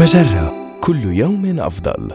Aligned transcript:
مجرة. 0.00 0.78
كل 0.80 1.04
يوم 1.04 1.60
أفضل. 1.60 2.10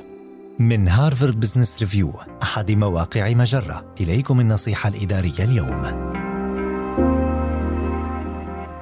من 0.60 0.88
هارفارد 0.88 1.40
بزنس 1.40 1.80
ريفيو 1.80 2.12
أحد 2.44 2.72
مواقع 2.72 3.34
مجرة. 3.34 3.86
إليكم 4.02 4.40
النصيحة 4.40 4.90
الإدارية 4.90 5.40
اليوم. 5.40 5.82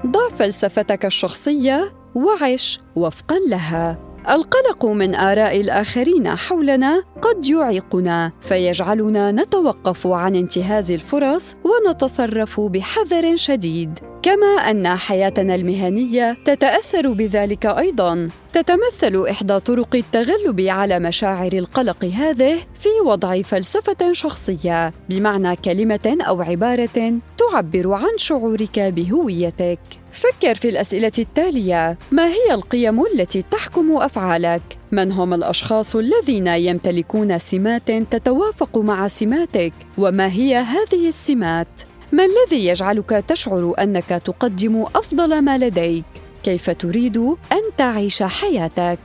ضع 0.05 0.35
فلسفتك 0.35 1.05
الشخصية 1.05 1.93
وعش 2.15 2.79
وفقا 2.95 3.35
لها. 3.49 3.97
القلق 4.29 4.85
من 4.85 5.15
آراء 5.15 5.61
الآخرين 5.61 6.35
حولنا 6.35 7.03
قد 7.21 7.45
يعيقنا 7.45 8.31
فيجعلنا 8.41 9.31
نتوقف 9.31 10.07
عن 10.07 10.35
انتهاز 10.35 10.91
الفرص 10.91 11.55
ونتصرف 11.73 12.59
بحذر 12.59 13.35
شديد. 13.35 13.99
كما 14.21 14.47
أن 14.47 14.87
حياتنا 14.87 15.55
المهنية 15.55 16.37
تتأثر 16.45 17.11
بذلك 17.11 17.65
أيضا. 17.65 18.29
تتمثل 18.53 19.25
إحدى 19.29 19.59
طرق 19.59 19.95
التغلب 19.95 20.61
على 20.61 20.99
مشاعر 20.99 21.53
القلق 21.53 22.05
هذه 22.05 22.59
في 22.79 22.89
وضع 23.05 23.41
فلسفة 23.41 24.11
شخصية 24.11 24.93
بمعنى 25.09 25.55
كلمة 25.55 26.17
أو 26.21 26.41
عبارة 26.41 27.13
تعبر 27.37 27.93
عن 27.93 28.17
شعورك 28.17 28.79
بهويتك. 28.79 29.79
فكر 30.13 30.55
في 30.55 30.69
الأسئلة 30.69 31.11
التالية. 31.19 31.97
ما 32.11 32.27
هي 32.27 32.53
القيم 32.53 33.05
التي 33.05 33.43
تحكم 33.51 33.97
أفعالك؟ 33.97 34.61
من 34.93 35.11
هم 35.11 35.33
الأشخاص 35.33 35.95
الذين 35.95 36.47
يمتلكون 36.47 37.39
سمات 37.39 37.91
تتوافق 37.91 38.77
مع 38.77 39.07
سماتك؟ 39.07 39.73
وما 39.97 40.27
هي 40.31 40.57
هذه 40.57 41.07
السمات؟ 41.07 41.67
ما 42.11 42.25
الذي 42.25 42.65
يجعلك 42.65 43.09
تشعر 43.09 43.73
أنك 43.79 44.21
تقدم 44.25 44.85
أفضل 44.95 45.41
ما 45.41 45.57
لديك؟ 45.57 46.03
كيف 46.43 46.69
تريد 46.69 47.17
أن 47.51 47.61
تعيش 47.77 48.23
حياتك؟ 48.23 48.99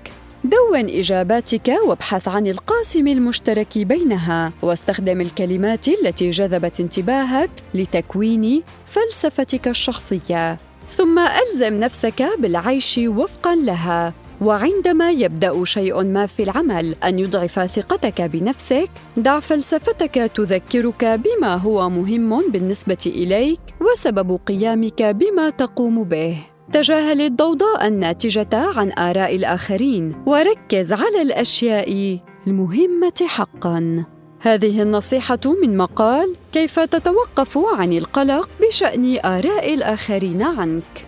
دون 0.45 0.88
إجاباتك 0.88 1.72
وابحث 1.86 2.28
عن 2.28 2.47
القاسم 2.47 3.08
المشترك 3.08 3.78
بينها 3.78 4.52
واستخدم 4.62 5.20
الكلمات 5.20 5.89
التي 5.89 6.30
جذبت 6.30 6.80
انتباهك 6.80 7.50
لتكوين 7.75 8.62
فلسفتك 8.86 9.69
الشخصية. 9.69 10.58
ثم 10.89 11.19
ألزم 11.19 11.80
نفسك 11.80 12.28
بالعيش 12.39 13.00
وفقا 13.05 13.55
لها. 13.55 14.12
وعندما 14.41 15.11
يبدأ 15.11 15.64
شيء 15.64 16.05
ما 16.05 16.27
في 16.27 16.42
العمل 16.42 16.94
أن 17.05 17.19
يضعف 17.19 17.61
ثقتك 17.61 18.22
بنفسك 18.22 18.91
دع 19.17 19.41
فلسفتك 19.41 20.14
تذكرك 20.14 21.05
بما 21.05 21.55
هو 21.55 21.89
مهم 21.89 22.50
بالنسبة 22.50 22.98
إليك 23.06 23.61
وسبب 23.80 24.41
قيامك 24.47 25.03
بما 25.03 25.50
تقوم 25.50 26.05
به. 26.05 26.36
تجاهل 26.72 27.20
الضوضاء 27.20 27.86
الناتجة 27.86 28.48
عن 28.53 28.92
آراء 28.92 29.36
الآخرين 29.36 30.14
وركز 30.27 30.92
على 30.92 31.23
الأشياء 31.23 32.19
المهمة 32.47 33.27
حقا. 33.27 34.05
هذه 34.41 34.83
النصيحة 34.83 35.41
من 35.62 35.77
مقال 35.77 36.34
كيف 36.52 36.80
تتوقف 36.80 37.58
عن 37.58 37.92
القلق 37.92 38.48
بشأن 38.61 39.19
آراء 39.25 39.75
الآخرين 39.75 40.42
عنك؟ 40.42 41.08